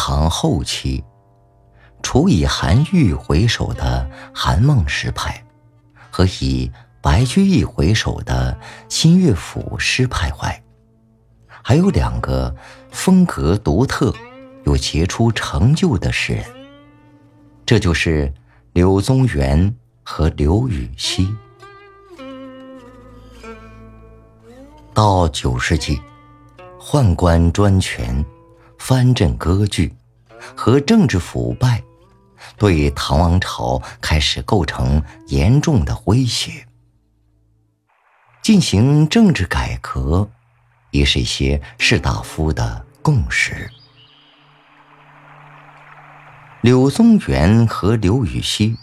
[0.00, 1.02] 唐后期，
[2.04, 5.44] 除以韩愈为首的韩孟诗派，
[6.08, 6.70] 和以
[7.02, 8.56] 白居易为首的
[8.88, 10.62] 新乐府诗派外，
[11.64, 12.54] 还有两个
[12.92, 14.14] 风格独特、
[14.64, 16.44] 有杰出成就的诗人，
[17.66, 18.32] 这就是
[18.74, 19.74] 柳宗元
[20.04, 21.28] 和刘禹锡。
[24.94, 26.00] 到九世纪，
[26.80, 28.24] 宦官专权、
[28.78, 29.94] 藩镇割据
[30.56, 31.82] 和政治腐败，
[32.56, 36.66] 对唐王朝开始构成严重的威胁。
[38.40, 40.30] 进行政治改革，
[40.90, 43.70] 也是一些士大夫的共识。
[46.62, 48.76] 柳宗元和刘禹锡，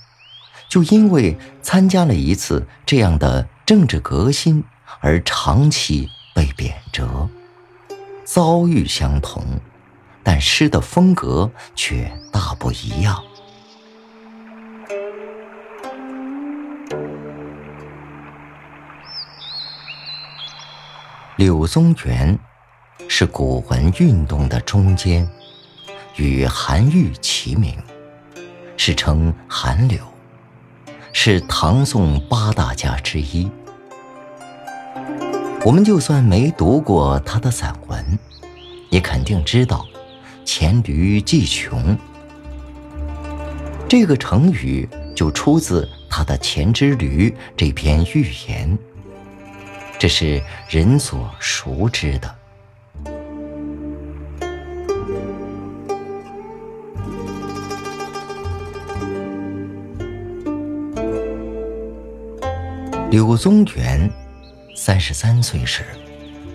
[0.69, 4.63] 就因为参加了一次这样的政治革新。
[5.01, 7.27] 而长期被贬谪，
[8.23, 9.43] 遭遇相同，
[10.25, 13.23] 但诗的风格却大不一样。
[21.37, 22.39] 柳宗元
[23.07, 25.29] 是古文运动的中间，
[26.15, 27.77] 与韩愈齐名，
[28.77, 29.99] 是称韩柳，
[31.13, 33.51] 是唐宋八大家之一。
[35.65, 38.17] 我们就算没读过他的散文，
[38.89, 39.85] 也肯定知道
[40.45, 41.97] “黔驴技穷”
[43.89, 48.77] 这个成语就出自他的《黔之驴》这篇寓言，
[49.99, 52.35] 这是人所熟知的。
[63.09, 64.09] 柳宗元。
[64.77, 65.83] 三十三岁时，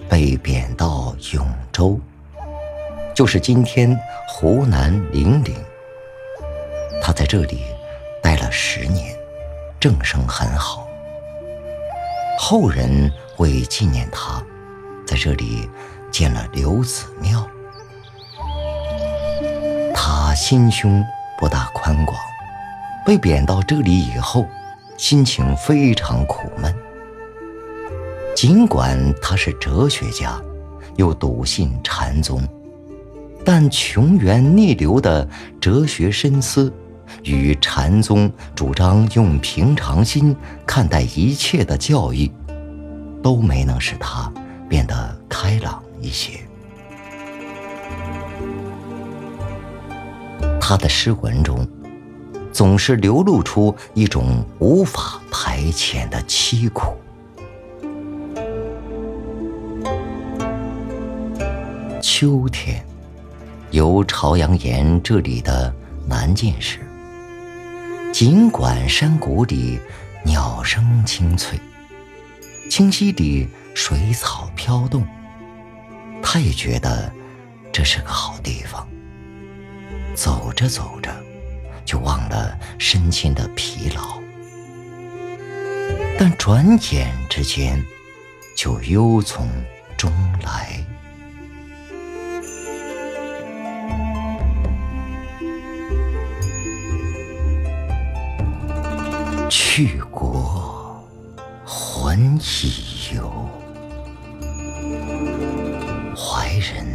[0.06, 1.98] 被贬到永州，
[3.20, 3.94] 就是今天
[4.26, 5.54] 湖南零陵。
[7.03, 7.64] 他在这里
[8.22, 9.14] 待了十年，
[9.78, 10.88] 政声很好。
[12.38, 14.42] 后人为纪念他，
[15.06, 15.69] 在这里
[16.10, 17.47] 建了刘子庙。
[19.94, 21.04] 他心胸
[21.38, 22.19] 不大宽广，
[23.04, 24.47] 被贬到这里以后，
[24.97, 26.75] 心情非常苦闷。
[28.34, 30.41] 尽管他是哲学家，
[30.97, 32.42] 又笃信禅宗，
[33.44, 35.28] 但穷源逆流的
[35.60, 36.72] 哲学深思，
[37.24, 40.36] 与禅宗主张用平常心
[40.66, 42.30] 看待一切的教义，
[43.22, 44.32] 都没能使他
[44.68, 46.38] 变得开朗一些。
[50.60, 51.66] 他的诗文中，
[52.52, 56.94] 总是流露出一种无法排遣的凄苦。
[62.00, 62.84] 秋天，
[63.70, 65.72] 游朝阳岩这里的
[66.08, 66.81] 南涧时，
[68.12, 69.78] 尽管山谷里
[70.25, 71.56] 鸟声清脆，
[72.68, 75.06] 清溪里水草飘动，
[76.21, 77.12] 他也觉得
[77.72, 78.86] 这是个好地方。
[80.16, 81.15] 走着走着，
[81.84, 84.21] 就忘了身心的疲劳，
[86.18, 87.80] 但转眼之间，
[88.56, 89.48] 就忧从
[89.97, 90.12] 中
[90.42, 90.84] 来。
[99.50, 101.04] 去国
[101.66, 103.48] 魂已游，
[106.16, 106.86] 怀人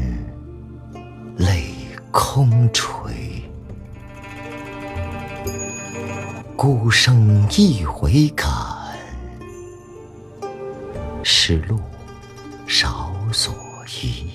[1.35, 1.73] 泪
[2.11, 3.43] 空垂。
[6.55, 8.47] 孤生一回感，
[11.23, 11.77] 是路
[12.65, 13.53] 少所
[14.01, 14.29] 依。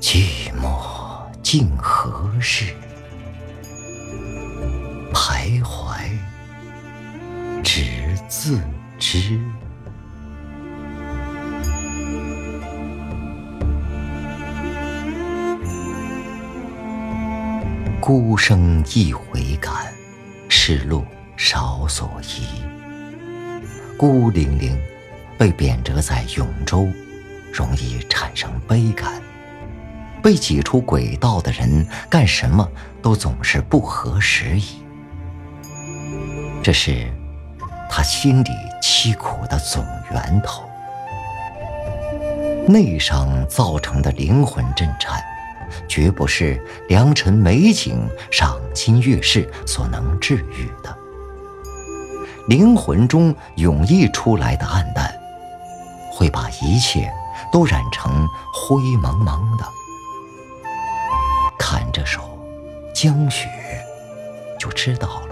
[0.00, 0.80] 寂寞
[1.42, 2.74] 竟何事？
[5.32, 6.10] 徘徊，
[7.64, 8.60] 只自
[8.98, 9.40] 知。
[17.98, 19.72] 孤生一回感，
[20.50, 21.02] 是路
[21.38, 22.42] 少所依。
[23.96, 24.78] 孤零零
[25.38, 26.86] 被贬谪在永州，
[27.50, 29.14] 容易产生悲感。
[30.22, 32.68] 被挤出轨道的人，干什么
[33.00, 34.81] 都总是不合时宜。
[36.62, 37.12] 这是
[37.90, 38.50] 他心里
[38.80, 40.62] 凄苦的总源头，
[42.68, 45.20] 内伤造成的灵魂震颤，
[45.88, 50.96] 绝不是良辰美景、赏心悦事所能治愈的。
[52.46, 55.12] 灵魂中涌溢出来的暗淡，
[56.12, 57.12] 会把一切
[57.52, 58.24] 都染成
[58.54, 59.64] 灰蒙蒙的。
[61.58, 62.20] 看这首
[62.92, 63.48] 《江雪》，
[64.60, 65.31] 就知道了。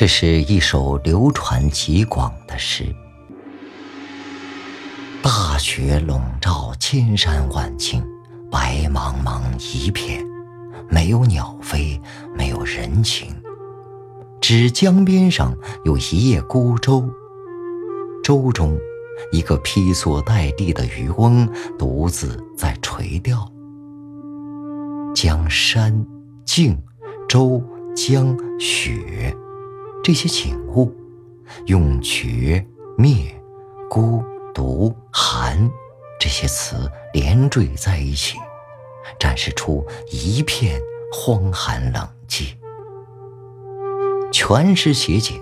[0.00, 2.86] 这是一首流传极广的诗。
[5.22, 8.02] 大雪笼罩千山万径，
[8.50, 10.24] 白茫茫一片，
[10.88, 12.00] 没有鸟飞，
[12.34, 13.28] 没有人情，
[14.40, 15.54] 只江边上
[15.84, 17.06] 有一叶孤舟，
[18.24, 18.78] 舟中
[19.32, 21.46] 一个披蓑戴笠的渔翁
[21.78, 23.46] 独自在垂钓，
[25.14, 26.06] 江山、
[26.46, 26.82] 静、
[27.28, 27.62] 舟、
[27.94, 29.36] 江、雪。
[30.10, 30.92] 这些景物，
[31.66, 32.66] 用绝、
[32.98, 33.32] 灭、
[33.88, 34.20] 孤
[34.52, 35.70] 独、寒
[36.18, 38.36] 这些词连缀在一起，
[39.20, 40.80] 展示出一片
[41.12, 42.56] 荒寒冷寂。
[44.32, 45.40] 全诗写景，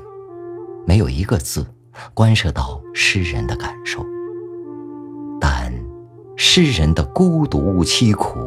[0.86, 1.66] 没有一个字
[2.12, 4.04] 关涉到诗人的感受，
[5.40, 5.72] 但
[6.36, 8.38] 诗人的孤独凄苦，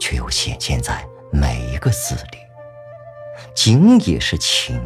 [0.00, 2.38] 却又显现在每一个字里。
[3.54, 4.80] 景也是情，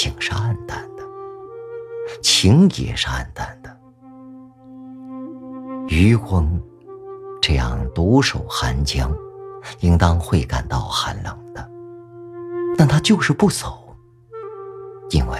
[0.00, 1.02] 景是暗淡的，
[2.22, 3.76] 情也是暗淡的。
[5.88, 6.58] 渔翁
[7.42, 9.14] 这样独守寒江，
[9.80, 11.70] 应当会感到寒冷的，
[12.78, 13.94] 但他就是不走，
[15.10, 15.38] 因为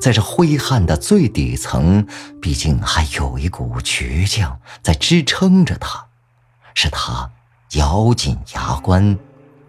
[0.00, 2.06] 在这灰暗的最底层，
[2.40, 6.06] 毕竟还有一股倔强在支撑着他，
[6.74, 7.28] 使他
[7.72, 9.18] 咬紧牙关。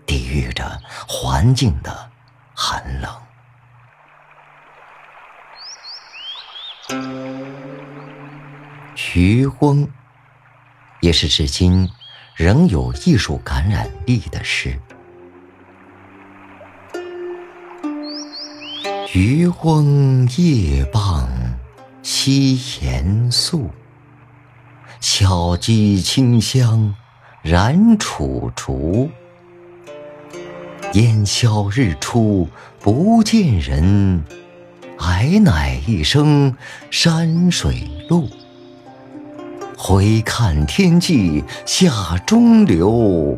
[0.05, 2.11] 抵御着环境的
[2.53, 3.09] 寒冷。
[9.13, 9.87] 渔翁
[11.01, 11.89] 也是至今
[12.35, 14.79] 仍有艺术感染力的诗。
[19.13, 21.29] 渔翁夜傍
[22.01, 23.69] 西岩宿，
[25.01, 26.95] 小鸡清香
[27.41, 29.09] 燃楚竹。
[30.93, 32.47] 烟消日出
[32.79, 34.23] 不见人，
[35.01, 36.55] 矮乃一声
[36.89, 38.27] 山水路。
[39.77, 43.37] 回看天际下中流，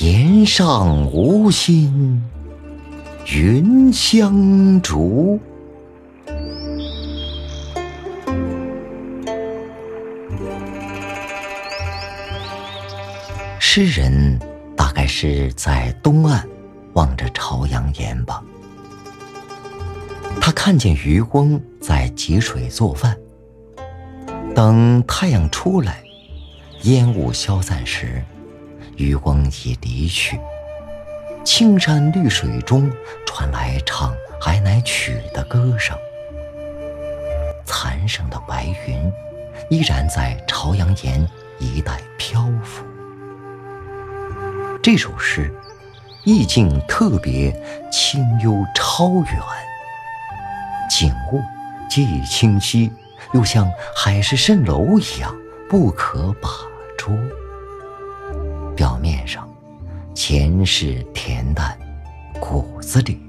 [0.00, 2.22] 岩上无心
[3.26, 5.40] 云香逐。
[13.58, 14.38] 诗人。
[14.74, 16.46] 大概是在东岸
[16.94, 18.42] 望着朝阳岩吧。
[20.40, 23.16] 他看见渔翁在汲水做饭。
[24.54, 26.02] 等太阳出来，
[26.82, 28.22] 烟雾消散时，
[28.96, 30.38] 渔翁已离去。
[31.44, 32.90] 青山绿水中
[33.26, 35.96] 传来唱《海乃曲》的歌声。
[37.64, 39.12] 残剩的白云
[39.70, 41.26] 依然在朝阳岩
[41.58, 42.84] 一带漂浮。
[44.82, 45.52] 这首诗
[46.24, 47.52] 意境特别
[47.90, 49.40] 清幽超远，
[51.02, 51.42] 景物
[51.90, 52.88] 既清晰，
[53.32, 55.34] 又像海市蜃楼一样
[55.68, 56.48] 不可把
[56.96, 57.12] 捉。
[58.76, 59.52] 表面上
[60.14, 61.76] 前世恬淡，
[62.38, 63.20] 骨子里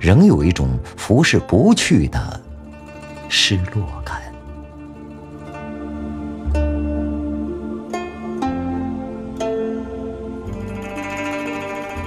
[0.00, 2.40] 仍有一种拂拭不去的
[3.28, 4.22] 失落感。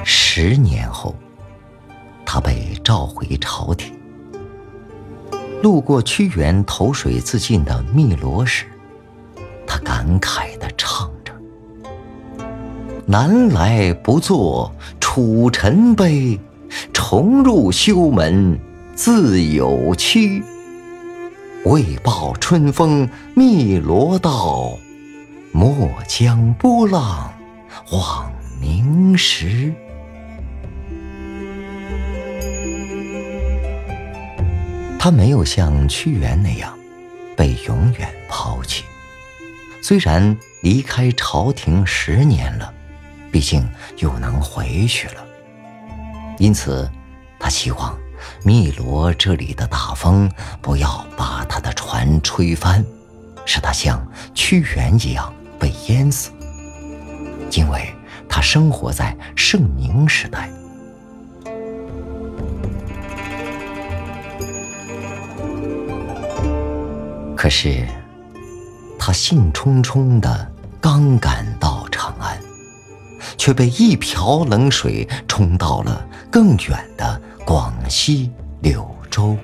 [0.05, 1.13] 十年后，
[2.25, 4.00] 他被召回朝廷。
[5.61, 8.65] 路过屈原投水自尽的汨罗时，
[9.67, 11.31] 他感慨地唱着
[13.05, 16.39] ：“南来不作楚臣悲，
[16.91, 18.59] 重入修门
[18.95, 20.41] 自有期。
[21.65, 24.77] 为报春风汨罗道，
[25.51, 27.31] 莫将波浪
[27.91, 29.71] 望明时。”
[35.03, 36.77] 他没有像屈原那样
[37.35, 38.83] 被永远抛弃，
[39.81, 42.71] 虽然离开朝廷十年了，
[43.31, 43.67] 毕竟
[43.97, 45.25] 又能回去了。
[46.37, 46.87] 因此，
[47.39, 47.97] 他希望
[48.43, 50.31] 汨罗这里的大风
[50.61, 52.85] 不要把他的船吹翻，
[53.43, 56.29] 使他像屈原一样被淹死，
[57.53, 57.91] 因为
[58.29, 60.47] 他生活在盛明时代。
[67.41, 67.87] 可是，
[68.99, 72.39] 他兴冲冲的刚赶到长安，
[73.35, 78.29] 却被一瓢冷水冲到了更远的广西
[78.61, 79.35] 柳州。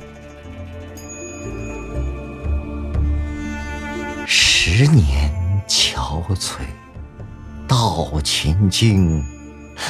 [4.28, 5.34] 十年
[5.68, 6.60] 憔悴，
[7.68, 9.24] 到秦京，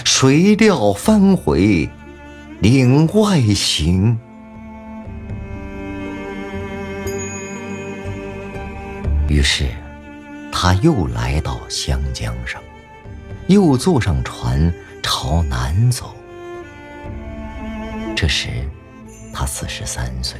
[0.05, 1.89] 谁料翻回
[2.61, 4.17] 岭外行。
[9.37, 9.67] 于是，
[10.51, 12.59] 他又来到湘江上，
[13.45, 16.15] 又坐上船朝南走。
[18.15, 18.47] 这时，
[19.31, 20.39] 他四十三岁。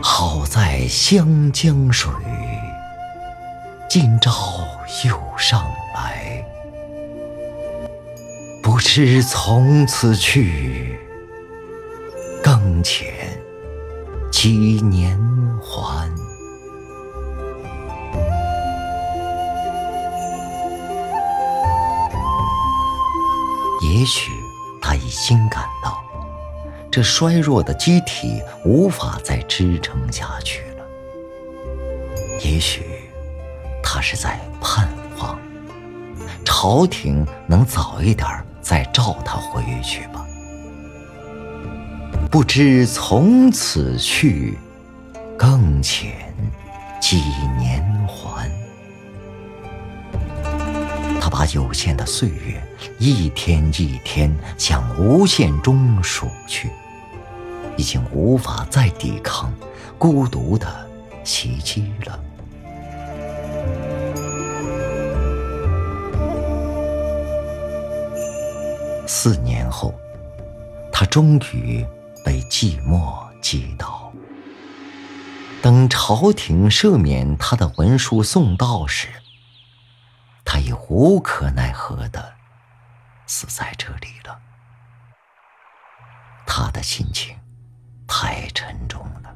[0.00, 2.12] 好在湘江水，
[3.90, 4.68] 今朝
[5.04, 6.44] 又上来。
[8.62, 10.96] 不知从此去，
[12.40, 13.08] 更欠
[14.30, 14.50] 几
[14.80, 15.18] 年
[15.60, 16.08] 还。
[23.96, 24.30] 也许
[24.78, 26.04] 他已经感到，
[26.90, 30.84] 这衰弱的机体无法再支撑下去了。
[32.44, 32.84] 也许
[33.82, 34.86] 他是在盼
[35.18, 35.38] 望
[36.44, 38.28] 朝廷能早一点
[38.60, 40.26] 再召他回去吧。
[42.30, 44.58] 不知从此去，
[45.38, 46.10] 更遣
[47.00, 47.22] 几
[47.58, 48.50] 年还。
[51.26, 52.62] 他把有限的岁月。
[53.00, 56.70] 一天一天向无限中数去，
[57.76, 59.52] 已经无法再抵抗
[59.98, 60.88] 孤独的
[61.24, 62.20] 袭击了。
[69.08, 69.92] 四年后，
[70.92, 71.84] 他终于
[72.24, 74.12] 被寂寞击倒。
[75.60, 79.08] 等朝廷赦免他的文书送到时，
[80.96, 82.32] 无可奈何的。
[83.26, 84.40] 死在这里了，
[86.46, 87.36] 他的心情
[88.08, 89.34] 太沉重了。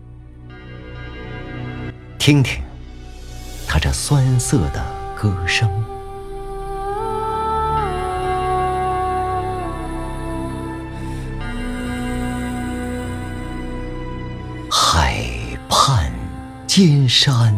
[2.18, 2.64] 听听
[3.68, 4.82] 他这酸涩的
[5.14, 5.68] 歌声，
[14.72, 15.22] 海
[15.68, 16.10] 畔
[16.66, 17.54] 金山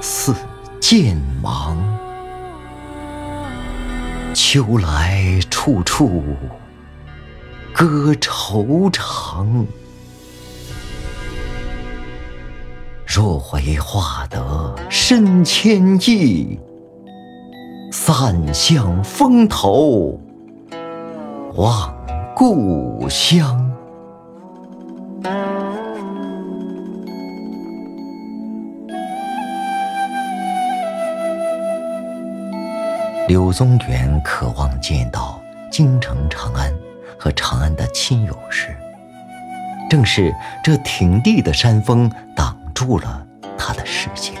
[0.00, 0.34] 似
[0.80, 1.76] 剑芒。
[4.34, 6.22] 秋来处处
[7.72, 9.66] 歌愁长，
[13.06, 16.58] 若回画得深千亿，
[17.92, 20.18] 散向风头
[21.54, 21.94] 望
[22.34, 23.61] 故乡。
[33.32, 36.70] 柳宗元渴望见到京城长安
[37.18, 38.76] 和长安的亲友时，
[39.88, 44.34] 正是这挺地的山峰挡住了他的视线，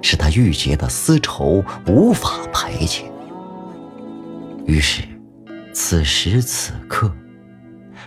[0.00, 3.02] 使他郁结的丝绸无法排遣。
[4.64, 5.02] 于是，
[5.74, 7.12] 此时此刻，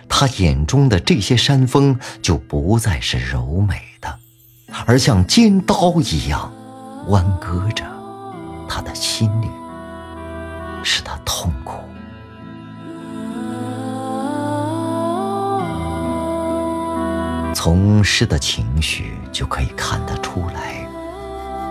[0.08, 4.18] 他眼中的这些山峰就不再是柔美的，
[4.84, 6.52] 而像尖刀一样
[7.06, 7.84] 剜割着
[8.68, 9.48] 他的心灵。
[10.82, 11.78] 使他痛苦。
[17.54, 20.84] 从诗的情绪就可以看得出来，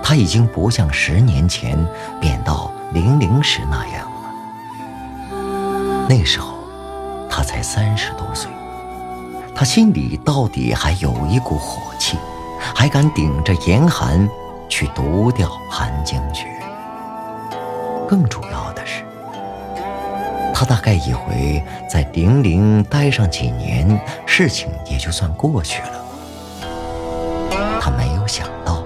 [0.01, 1.77] 他已经不像十年前
[2.20, 6.08] 贬到零陵时那样了。
[6.08, 6.60] 那时候
[7.30, 8.50] 他才三十多岁，
[9.53, 12.18] 他心里到底还有一股火气，
[12.74, 14.30] 还敢顶着严寒
[14.70, 16.48] 去独钓《寒江雪》。
[18.08, 18.71] 更主要，
[20.62, 26.06] 他大概以为在零陵待上几年，事情也就算过去了。
[27.82, 28.84] 他没有想到，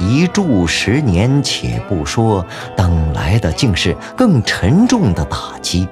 [0.00, 2.44] 一住十年，且不说，
[2.76, 5.86] 等来的竟是更沉重的打击，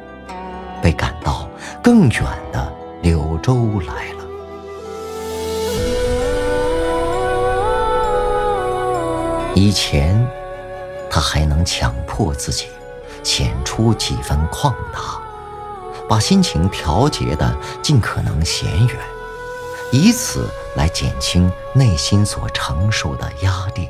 [0.83, 1.49] 被赶到
[1.81, 4.25] 更远的柳州来了。
[9.55, 10.21] 以前。
[11.15, 12.69] 他还能强迫自己
[13.23, 15.21] 显出几分旷达，
[16.09, 18.97] 把心情调节的尽可能闲远，
[19.93, 23.89] 以此来减轻内心所承受的压力。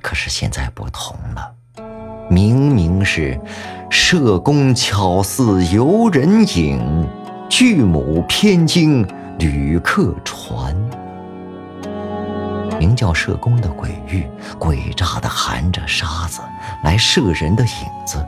[0.00, 1.52] 可是现在不同了，
[2.28, 3.40] 明明是
[3.90, 7.08] 社公巧似游人影，
[7.48, 9.06] 巨母偏惊
[9.38, 10.76] 旅客船。
[12.82, 14.26] 名叫社公的鬼域，
[14.58, 16.40] 诡诈的含着沙子
[16.82, 17.70] 来摄人的影
[18.04, 18.26] 子，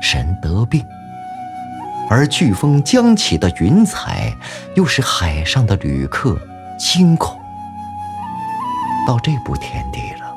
[0.00, 0.80] 神得病；
[2.08, 4.32] 而飓风将起的云彩，
[4.76, 6.40] 又是海上的旅客
[6.78, 7.38] 惊恐。
[9.06, 10.34] 到这步田地了，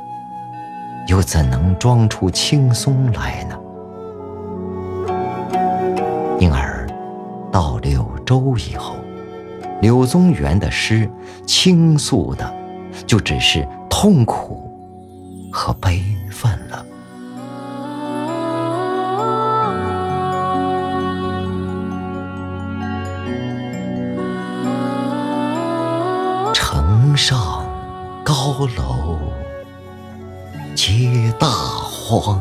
[1.07, 3.57] 又怎能装出轻松来呢？
[6.41, 6.85] 因而，
[7.49, 8.97] 到柳州以后，
[9.79, 11.09] 柳宗元的诗
[11.45, 12.58] 倾诉的。
[13.09, 14.71] 就只是痛苦
[15.51, 16.85] 和悲愤了。
[26.53, 27.65] 城上
[28.23, 29.17] 高楼
[30.75, 32.39] 皆大荒，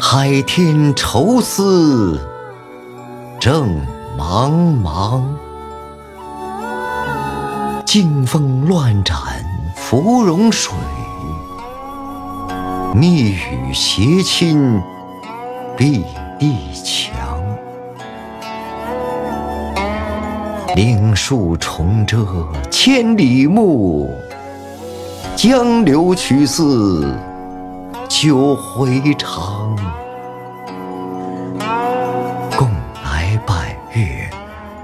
[0.00, 2.20] 海天愁思
[3.40, 3.84] 正
[4.16, 5.24] 茫茫。
[7.92, 9.16] 劲风乱斩
[9.74, 10.72] 芙蓉水，
[12.94, 14.80] 密雨斜侵
[15.76, 16.04] 碧
[16.38, 17.12] 地墙。
[20.76, 22.24] 岭树重遮
[22.70, 24.08] 千里目，
[25.34, 27.12] 江流曲似
[28.08, 29.76] 九回肠。
[32.56, 32.70] 共
[33.02, 34.30] 来拜月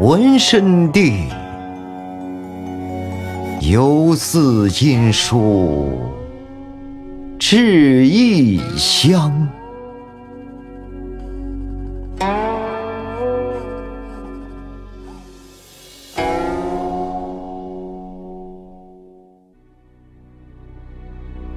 [0.01, 1.29] 闻声地。
[3.69, 5.99] 犹似音书
[7.37, 9.49] 至异乡。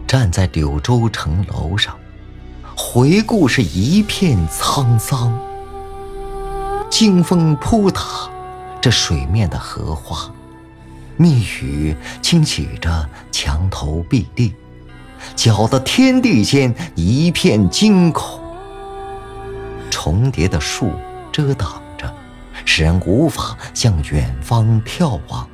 [0.08, 1.96] 站在柳州城楼上，
[2.76, 5.38] 回顾是一片沧桑。
[6.90, 8.02] 惊风扑打
[8.82, 10.34] 这水面的荷花。
[11.20, 14.54] 密雨倾起着墙头壁地，
[15.36, 18.40] 搅得天地间一片惊恐。
[19.92, 20.94] 重叠的树
[21.30, 22.10] 遮挡着，
[22.64, 25.46] 使人无法向远方眺望；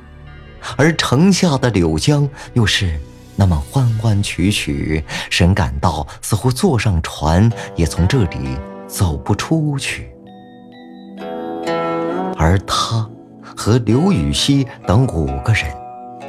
[0.76, 3.00] 而城下的柳江又是
[3.34, 10.08] 那么弯弯曲曲，使人感到似乎坐上船也从这里走不出去。
[12.36, 13.10] 而他。
[13.56, 15.64] 和刘禹锡等五个人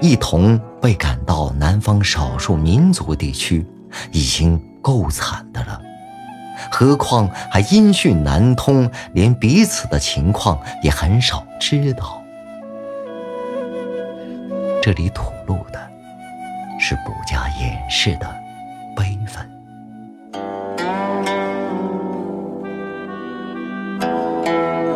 [0.01, 3.65] 一同被赶到南方少数民族地区，
[4.11, 5.81] 已经够惨的了，
[6.71, 12.21] 何况还音讯难通，连彼此的情况也很少知道。
[14.81, 15.79] 这里吐露的
[16.79, 18.35] 是不加掩饰的
[18.95, 19.45] 悲愤。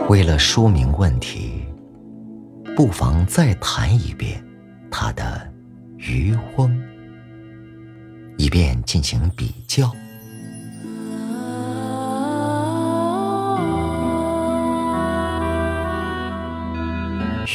[0.08, 1.61] 为了说明问题。
[2.82, 4.44] 不妨再谈一遍
[4.90, 5.24] 他的
[6.00, 6.68] 《渔翁》，
[8.38, 9.92] 以便进行比较。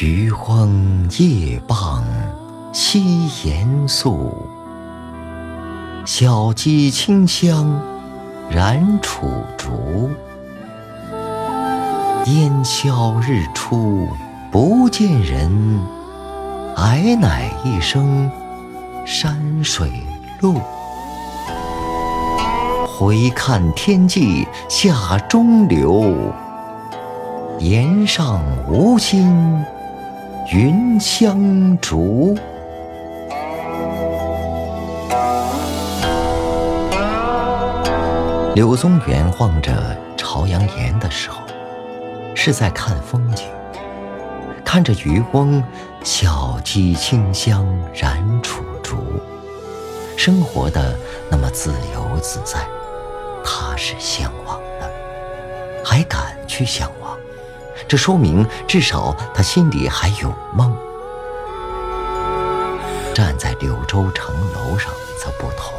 [0.00, 2.04] 渔翁夜傍
[2.72, 4.32] 西岩宿，
[6.04, 7.82] 小鸡清香
[8.48, 10.08] 燃楚竹。
[12.26, 14.08] 烟消日出。
[14.58, 15.86] 不见人，
[16.76, 18.30] 矮乃一声
[19.04, 19.92] 山水
[20.40, 20.54] 路。
[22.88, 26.32] 回看天际下中流，
[27.58, 29.62] 岩上无心
[30.50, 32.34] 云香逐。
[38.54, 41.42] 柳宗元望着朝阳岩的时候，
[42.34, 43.46] 是在看风景。
[44.66, 45.62] 看着渔翁，
[46.02, 48.96] 小鸡清香燃楚竹，
[50.18, 50.98] 生活的
[51.30, 52.66] 那么自由自在，
[53.44, 54.90] 他是向往的，
[55.84, 57.16] 还敢去向往，
[57.86, 60.76] 这说明至少他心里还有梦。
[63.14, 65.72] 站在柳州城楼上则不同，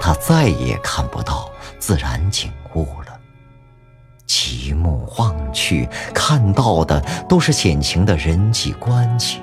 [0.00, 3.05] 他再也看不到自然景物了。
[5.66, 9.40] 去，看到的都是险情的人际关系。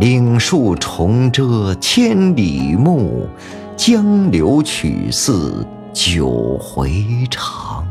[0.00, 3.28] 岭树重遮千里目，
[3.76, 7.86] 江流曲似九回肠。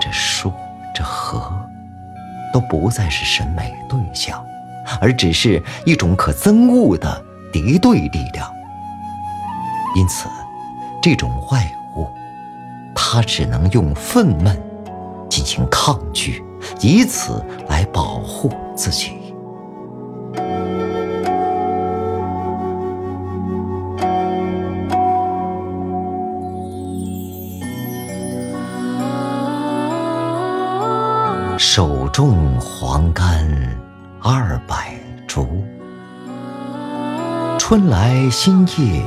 [0.00, 0.52] 这树，
[0.94, 1.50] 这河，
[2.52, 4.40] 都不再是审美对象，
[5.00, 7.20] 而只是一种可憎恶的
[7.52, 8.48] 敌对力量。
[9.96, 10.28] 因此，
[11.02, 11.68] 这种外
[12.96, 14.56] 他，只能用愤懑
[15.28, 16.42] 进行抗拒，
[16.80, 19.12] 以此来保护自己。
[31.58, 33.46] 手种黄柑
[34.20, 34.94] 二百
[35.26, 35.46] 株，
[37.58, 39.02] 春来新叶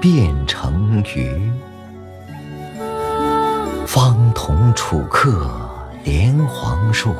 [0.00, 1.50] 变成鱼。
[4.40, 5.50] 同楚客
[6.04, 7.12] 连黄树，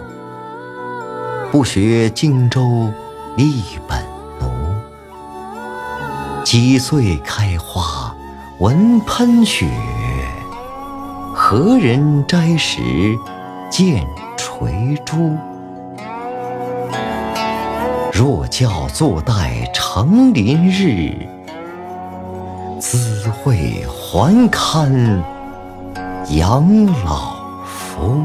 [1.51, 2.89] 不学荆州
[3.37, 4.01] 立本
[4.39, 4.47] 奴。
[6.45, 8.15] 几岁开花
[8.61, 9.67] 闻喷雪，
[11.35, 12.79] 何人摘时
[13.69, 14.07] 见？
[14.37, 15.37] 垂珠，
[18.13, 21.29] 若教坐待成林日，
[22.79, 25.21] 资会还堪
[26.31, 28.23] 养老夫。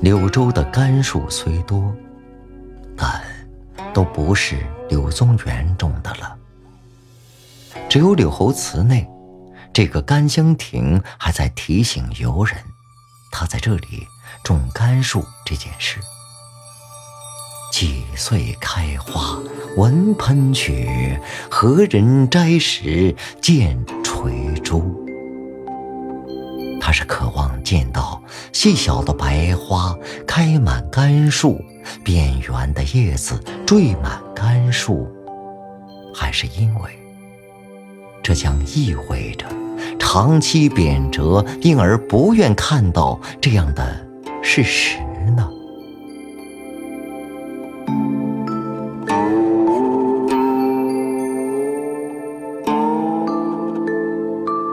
[0.00, 1.94] 柳州的甘树虽多。
[2.98, 3.22] 但
[3.94, 6.36] 都不是柳宗元种的了。
[7.88, 9.08] 只有柳侯祠内
[9.72, 12.58] 这个甘香亭还在提醒游人，
[13.30, 14.06] 他在这里
[14.42, 15.98] 种甘树这件事。
[17.72, 19.38] 几岁开花
[19.76, 25.04] 闻喷雪，何人摘时见垂珠？
[26.80, 29.94] 他是渴望见到细小的白花
[30.26, 31.60] 开满甘树。
[32.04, 35.08] 扁圆的叶子缀满甘树，
[36.14, 36.98] 还是因为
[38.28, 39.46] 这将意味着
[39.98, 44.06] 长期贬谪，因而不愿看到这样的
[44.42, 44.98] 事实
[45.34, 45.48] 呢？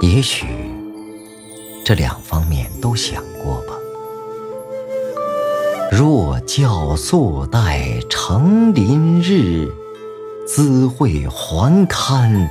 [0.01, 0.45] 也许
[1.85, 3.73] 这两方面都想过吧。
[5.89, 9.71] 若教坐待成林日，
[10.45, 12.49] 资会还堪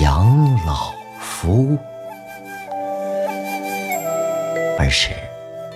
[0.00, 1.78] 养老夫。
[4.78, 5.10] 而是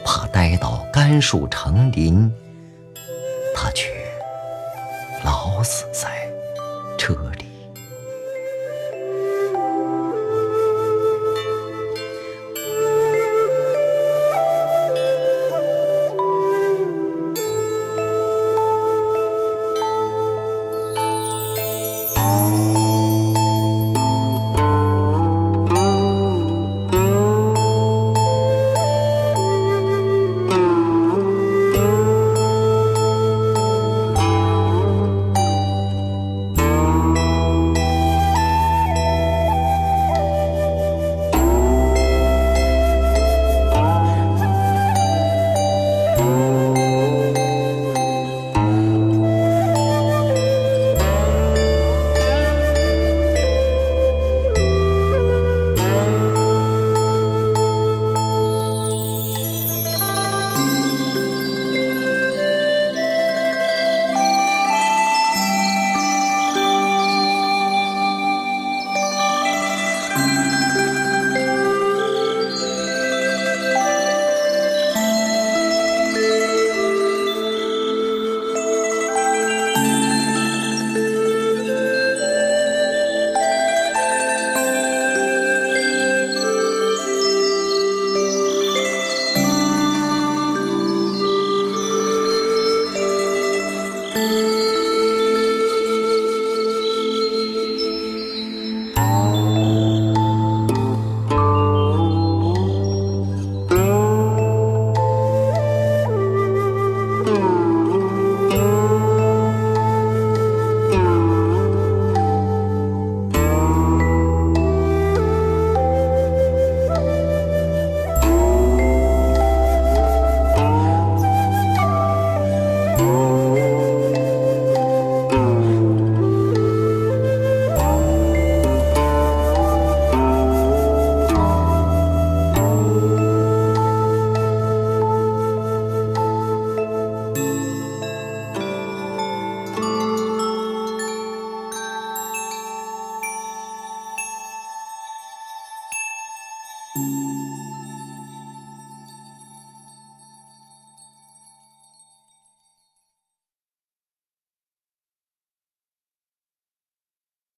[0.05, 2.33] 怕待到甘树成林，
[3.55, 3.88] 他却
[5.22, 6.09] 老死在
[6.98, 7.14] 车